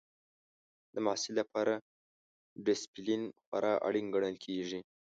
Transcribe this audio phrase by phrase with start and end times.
[0.93, 1.73] د محصل لپاره
[2.65, 4.79] ډسپلین خورا اړین ګڼل کېږي.